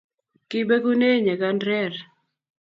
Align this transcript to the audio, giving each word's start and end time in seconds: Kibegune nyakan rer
Kibegune 0.49 1.09
nyakan 1.25 1.57
rer 1.67 1.93